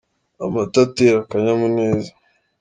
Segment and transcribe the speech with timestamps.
[0.43, 2.11] Amata atera akanyamuneza.